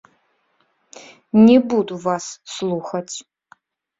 [1.47, 2.25] Не буду вас
[2.57, 3.15] слухаць.